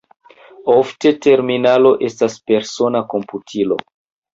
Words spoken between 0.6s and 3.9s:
Ofte terminalo estas persona komputilo.